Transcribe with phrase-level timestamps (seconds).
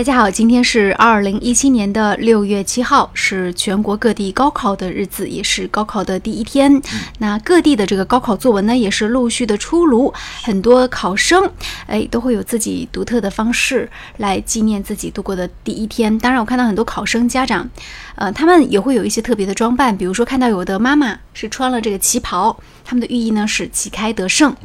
[0.00, 6.80] 大家好，今天是二零一七年的六月七号，是全国各地高考的日子，也是高考的第一天。
[7.18, 10.10] 那各地的这个高考作文呢，也是陆续的出炉，
[10.42, 11.46] 很多考生
[11.86, 16.18] 哎都会有自己独特的方式来纪念自己度过的第一天。
[16.18, 17.68] 当然，我看到很多考生家长，
[18.14, 24.56] 呃，他们也会有一些特别的装扮，比如说看到有的妈妈是穿了这个旗袍，他们的寓意呢是旗开得胜。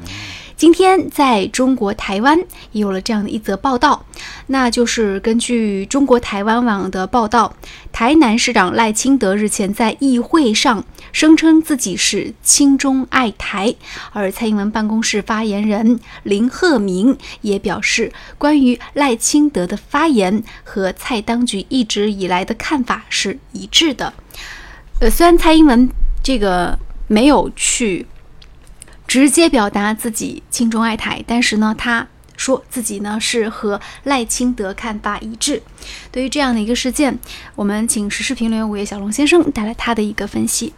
[0.57, 2.39] 今天在中国台湾
[2.71, 4.05] 也有了这样的一则报道，
[4.47, 7.53] 那就是根据中国台湾网的报道，
[7.91, 13.75] 台南市长赖清德日前在议会上声称自己是亲中爱台，
[14.13, 24.13] 而蔡英文办公室发言人林鹤明也表示，关于赖清德的发言和蔡当局一直以来的看法是一致的。
[25.01, 25.89] 呃，虽然蔡英文
[26.23, 28.05] 这个没有去。
[29.15, 32.05] 直接表达自己亲中爱台，但是呢，他
[32.35, 35.63] 说自己呢是和赖清德看法一致。
[36.11, 37.17] 对于这样的一个事件，
[37.55, 40.73] 我们请时事评论员五月小龙先生带来他的一个分析。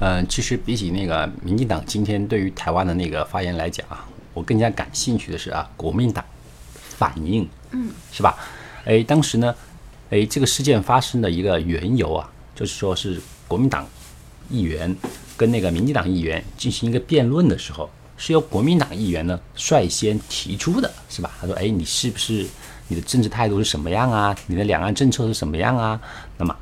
[0.00, 6.24] 嗯，其实比起那个民进党今天对于台湾的那个发言来讲啊，我更加感兴趣的是啊，国民党
[6.96, 8.34] 反应，嗯，是吧？
[8.86, 9.54] 哎，当时呢，
[10.08, 13.86] 哎，这个事件发生的一个缘由啊，就是说是国民党
[14.48, 14.96] 议员。
[15.36, 21.30] 跟那个民进党议员进行一个辩论的时候，是由国民党议员呢率先提出的，是吧？
[21.40, 22.46] 他说：“哎，你是不是
[22.88, 24.36] 你的政治态度是什么样啊？
[24.46, 26.00] 你的两岸政策是什么样啊？”
[26.38, 26.56] 那么，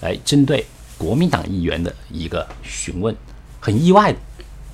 [0.00, 0.66] 来针对
[0.98, 3.16] 国民党议员的一个询问，
[3.58, 4.18] 很意外的，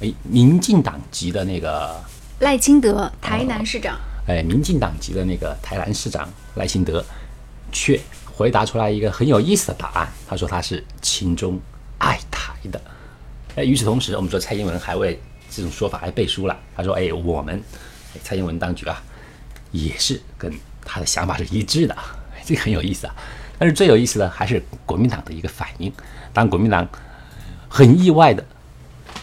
[0.00, 2.02] 哎，民进党籍的那个
[2.40, 7.04] 赖清德台南市长，哎，民进党籍的那个台南市长赖清德，
[7.70, 10.08] 却回答出来一个很有意思的答案。
[10.26, 11.60] 他说他是亲中
[11.98, 12.80] 爱台的。
[13.56, 16.58] 哎，与此同时，我们说蔡英文还为这种说法还背书了。
[16.76, 17.62] 他说：“哎，我们
[18.22, 19.00] 蔡英文当局啊，
[19.70, 20.52] 也是跟
[20.84, 21.96] 他的想法是一致的。
[22.44, 23.14] ”这个很有意思啊。
[23.56, 25.92] 但是最有意思的还是国民党的一个反应。
[26.32, 26.86] 当国民党
[27.68, 28.44] 很意外的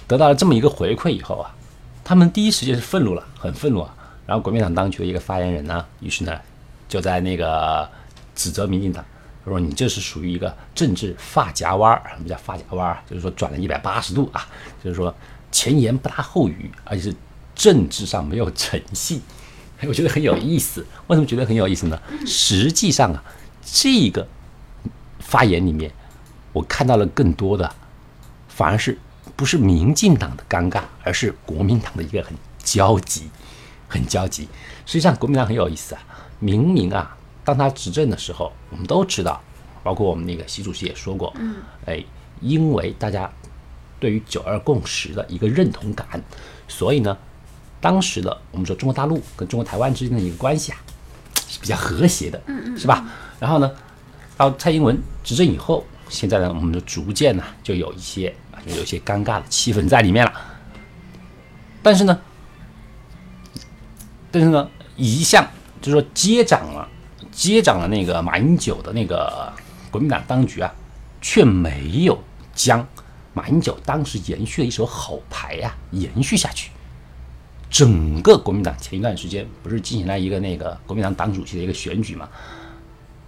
[0.08, 1.54] 得到了这么一个回馈以后啊，
[2.02, 3.94] 他们第一时间是愤怒了，很愤怒啊。
[4.26, 6.40] 然后国民党当局的一个发言人呢，于是呢
[6.88, 7.90] 就在那个
[8.34, 9.04] 指责民进党。
[9.44, 13.02] 他说：“你这是属于一个政治发夹弯儿，什么叫发夹弯儿？
[13.10, 14.48] 就是说转了一百八十度啊，
[14.84, 15.14] 就是说
[15.52, 17.16] 前言不搭后语，而且是
[17.56, 19.20] 政治上没有诚信。
[19.88, 20.86] 我觉得很有意思。
[21.08, 22.00] 为什么觉得很有意思呢？
[22.24, 23.24] 实际上啊，
[23.66, 24.28] 这个
[25.18, 25.92] 发言里面，
[26.54, 27.74] 我看到了更多的，
[28.48, 29.00] 反而是
[29.36, 33.32] 不是民进党的尴尬，而是国民党的一个很焦急，
[33.88, 34.48] 很焦急。
[34.86, 36.02] 实际上，国民党很有意思啊，
[36.38, 39.42] 明明啊。”当他执政的时候，我们都知道，
[39.84, 42.04] 包括我们那个习主席也说过，嗯，哎，
[42.40, 43.32] 因为大家
[44.00, 46.06] 对于九二共识的一个认同感，
[46.68, 47.18] 所以呢，
[47.80, 50.78] 当时的我们说中国大陆跟中国台湾之间的一个关系啊
[51.48, 53.06] 是比较和谐的，嗯嗯，是吧？
[53.40, 53.72] 然后呢，
[54.38, 60.34] 到蔡英文执政以后，现在呢，我们就逐渐呢就有一些啊，有一些尴尬的气氛在里面了。
[61.82, 62.22] 但是呢，
[64.30, 65.44] 但是呢，一向
[65.82, 66.88] 就是说接掌了。
[67.32, 69.52] 接掌了那个马英九的那个
[69.90, 70.74] 国民党当局啊，
[71.22, 72.22] 却没有
[72.54, 72.86] 将
[73.34, 76.70] 马英九当时延续的一手好牌呀延续下去。
[77.70, 82.28] 整个国民党前一段时间不是进行了一个那个国民党党主席的一个选举嘛？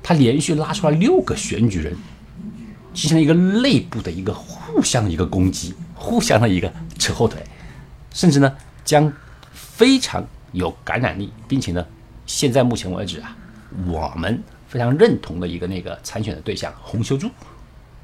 [0.04, 1.96] 他连续拉出了六个选举人，
[2.94, 7.42] 进行了一个内部的一个互相的一个攻击，互相的一个扯后腿，
[8.12, 8.54] 甚至呢
[8.84, 9.10] 将
[9.54, 10.22] 非常
[10.52, 11.86] 有感染力，并且呢
[12.26, 13.34] 现在目前为止啊。
[13.88, 17.30] 我们非常认同的一个那个参选的对象洪秀柱，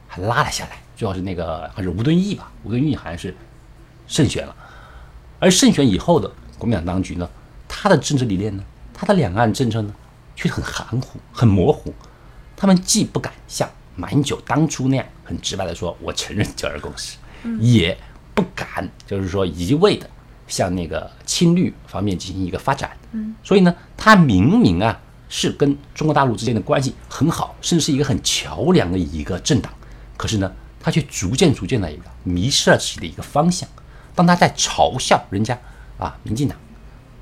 [0.07, 2.51] 还拉了下来，最后是那个还是吴敦义吧？
[2.63, 3.35] 吴敦义好像是
[4.07, 4.55] 胜选了，
[5.39, 7.29] 而胜选以后的国民党当局呢，
[7.67, 8.63] 他的政治理念呢，
[8.93, 9.93] 他的两岸政策呢，
[10.35, 11.93] 却很含糊、很模糊。
[12.55, 17.17] 他们既不敢像马英九当初那样很直白的说“我承认九二共识”，
[17.61, 17.97] 也
[18.33, 20.09] 不敢就是说一味的
[20.47, 22.91] 向那个亲绿方面进行一个发展。
[23.11, 24.99] 嗯，所以呢，他明明啊。
[25.29, 29.71] 是跟中国大陆之间的关系很好，甚至是一个很桥梁的一个政党，
[30.17, 33.69] 可是呢，他却逐渐逐渐的一个迷失了自己的一个方向。
[34.15, 35.57] 当他在嘲笑人家
[35.97, 36.57] 啊，民进党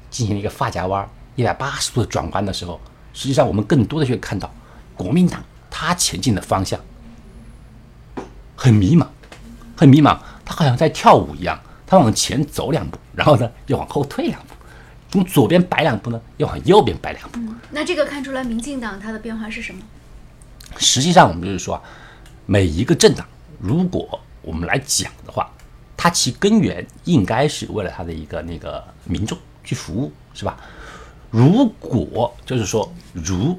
[0.09, 2.79] 进行了一个发夹弯一百八十度的转弯的时候，
[3.13, 4.51] 实际上我们更多的去看到
[4.95, 6.79] 国民党他前进的方向
[8.55, 9.05] 很迷茫，
[9.75, 14.55] 很迷茫，他好像在跳舞一样，他往前走两步，然后呢又往后退两步。
[15.17, 17.39] 从左边摆两步呢，要往右边摆两步。
[17.71, 19.81] 那这个看出来，民进党它的变化是什么？
[20.77, 21.81] 实际上，我们就是说，
[22.45, 23.25] 每一个政党，
[23.59, 25.49] 如果我们来讲的话，
[25.95, 30.55] 它其根源应该是为了它的一个那个民众去服务，是吧？
[31.31, 33.57] 如果就是说，如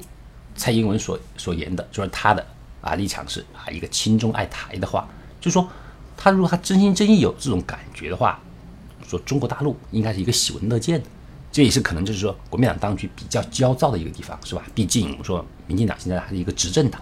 [0.55, 2.45] 蔡英文所所言的，就是他的
[2.81, 5.07] 啊立场是啊一个亲中爱台的话，
[5.41, 5.67] 就是说，
[6.15, 8.39] 他如果他真心真意有这种感觉的话，
[9.07, 11.07] 说中国大陆应该是一个喜闻乐见的，
[11.51, 14.63] 这也是可能就是说国民党当局比较焦躁的一个地方，是吧？
[14.75, 17.01] 毕竟我们说民进党现在还是一个执政党，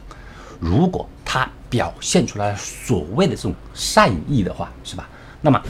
[0.59, 5.09] 如果他表现出来所谓的这种善意的话，是吧？
[5.41, 5.61] 那么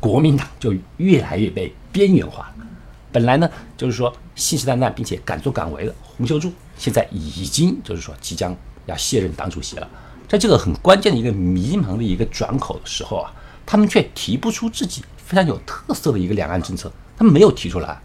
[0.00, 2.66] 国民党就越来越被边缘化了。
[3.12, 8.54] 本来呢，就是说信誓旦旦并且敢作敢为的洪秀柱，现在已经就是说即将
[8.86, 9.88] 要卸任党主席了。
[10.28, 13.32] 在这个很关键的一个迷茫的一个转口的时候啊，
[13.64, 18.00] 他们却提不出自己非常有特色的一个两岸政策，他没有提出来，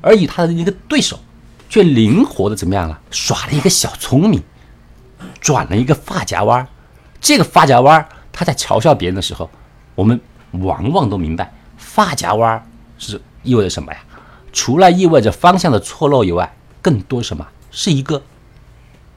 [0.00, 1.18] 而以他的一个对手，
[1.68, 3.00] 却灵活的怎么样了？
[3.10, 4.42] 耍了一个小聪明，
[5.40, 6.68] 转了一个发夹弯儿。
[7.20, 9.50] 这个发夹弯儿，他在嘲笑别人的时候，
[9.94, 10.20] 我们
[10.52, 12.66] 往往都明白，发夹弯儿
[12.98, 13.98] 是意味着什么呀？
[14.52, 17.46] 除了意味着方向的错漏以外，更多什么？
[17.70, 18.22] 是一个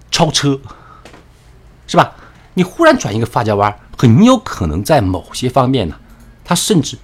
[0.09, 0.59] 超车。
[1.87, 2.15] 是吧？
[2.53, 5.95] 你忽然转一个发夹弯，很有可能在某些方面呢，
[6.43, 6.97] 他甚至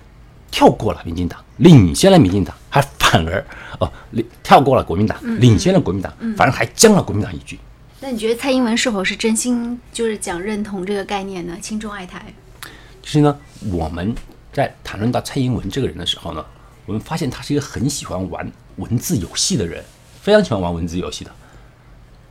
[0.58, 3.46] 跳过了民进党，领先了民进党，还反而
[3.80, 7.60] 哦，领跳过了国民党，领先了国民党，反而还将了国民党一军。
[8.00, 11.56] 那你觉得蔡英文是否是真心就是讲认同这个概念呢？
[11.62, 12.34] 亲中爱台？
[13.04, 13.38] 其实呢，
[13.72, 14.16] 我们
[14.52, 16.44] 在谈论到蔡英文这个人的时候呢，
[16.88, 19.86] 我们发现他是一个很喜欢玩文字游戏的人，
[20.20, 21.32] 非常喜欢玩文字游戏的。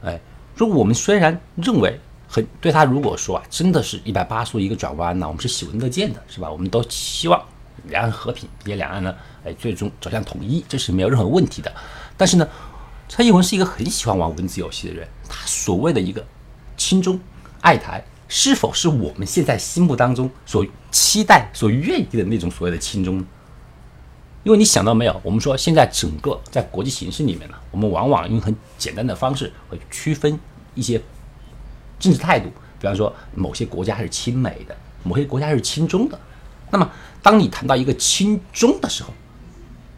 [0.02, 0.20] 哎，
[0.56, 2.00] 说我们虽然认为。
[2.28, 6.50] 很对他如果说啊，真的是一百八十度一个转弯呢，我们是喜闻乐见的，是吧？
[6.50, 7.40] 我们都希望
[7.88, 11.72] 两岸和平，也两岸呢，哎，最终走向统一，这是没有任何问题的。
[12.16, 12.48] 但是呢，
[13.08, 16.24] 蔡英文是一个很喜欢玩文字游戏的人，他所谓的一个
[16.76, 17.18] 亲中
[17.60, 23.24] 爱台，是否是我们现在心目当中所期待、所愿意的那种所谓的亲中？
[24.44, 30.38] 因为你想到没有，我们说现在整个在国际形势里面呢，我们往往用很简单的方式会区分
[30.74, 31.00] 一些。
[31.98, 36.20] 政治态度，比方说某些国家是亲美的，某些国家是亲中的。
[36.70, 36.90] 那么，
[37.22, 39.12] 当你谈到一个亲中的时候，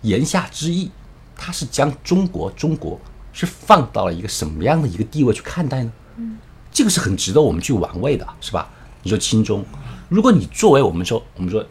[0.02, 0.90] 言下之意，
[1.36, 3.00] 他是将中国中国
[3.32, 5.92] 是放到了一个什么样的一个地位去看待呢？
[6.16, 6.38] 嗯，
[6.70, 8.70] 这个是很值得我们去玩味的，是吧？
[9.02, 9.64] 你说亲中，
[10.08, 11.64] 如果你作为我们说我们说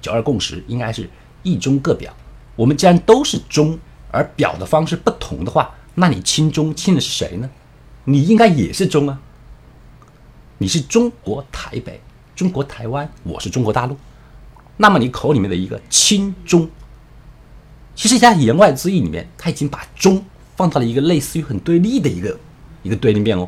[0.00, 1.08] 九二共识应该是
[1.42, 2.14] 一中各表，
[2.56, 3.78] 我们既然都是中，
[4.10, 7.50] 而表的方式不同的话，那你亲中亲的是谁呢？
[8.04, 9.20] 你应该也是中啊，
[10.58, 12.00] 你是中国台北、
[12.40, 13.94] 中国台湾，我是中国大陆。
[14.78, 16.66] 那么你口里面的一个亲中，
[17.94, 20.24] 其实在言外之意里面，他已经把中
[20.56, 22.40] 放到了一个类似于很对立的一个
[22.82, 23.46] 一个对立面哦。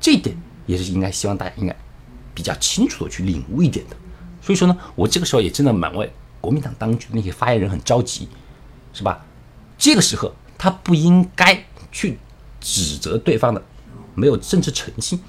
[0.00, 0.36] 这一点
[0.66, 1.76] 也是应该希望大家应该
[2.34, 3.96] 比较清楚的去领悟一点的。
[4.40, 8.26] 所以说呢，我这个时候也真的蛮为国民党当局那些发言人很着急，
[8.92, 9.24] 是吧？
[9.78, 12.18] 这个时候他不应该去
[12.60, 13.62] 指责对方的。
[14.16, 15.20] 没有政治诚信，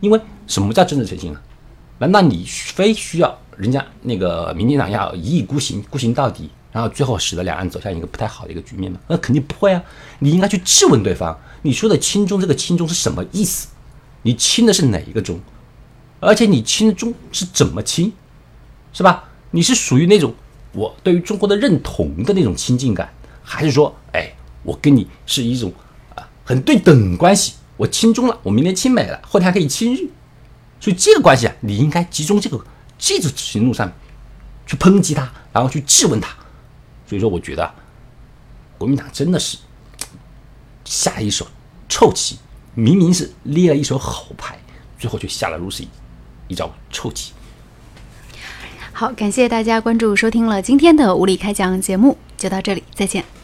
[0.00, 1.40] 因为什么叫政治诚信呢？
[1.98, 8.98] 难道你非需要人家那个民进党要一意孤行，孤行到底，然后最后使得两岸走向一个不太好的一个局面吗？
[9.08, 9.82] 那肯定不会啊！
[10.20, 13.68] 你应该去质问对方，你说的“亲中”这个“亲中”是什么意思？
[14.22, 15.40] 你亲的是哪一个中？
[16.20, 18.12] 而且你亲中是怎么亲？
[18.92, 19.24] 是吧？
[19.50, 20.34] 你是属于那种
[20.72, 23.12] 我对于中国的认同的那种亲近感，
[23.42, 25.72] 还是说，哎，我跟你是一种
[26.14, 27.54] 啊很对等关系？
[27.76, 30.08] 我亲中了，我明天亲美了，后天还可以亲日，
[30.80, 32.64] 所以这个关系啊，你应该集中这个
[32.98, 33.92] 这种行动上
[34.66, 36.34] 去抨击他，然后去质问他。
[37.06, 37.74] 所以说，我觉得
[38.76, 39.58] 国民党真的是
[40.84, 41.46] 下一手
[41.88, 42.38] 臭棋，
[42.74, 44.58] 明明是捏了一手好牌，
[44.98, 45.84] 最后却下了如此
[46.48, 47.32] 一招臭棋。
[48.92, 53.37] 好，感谢大家关注收听了今天的无理开讲节目，就到这里，再见。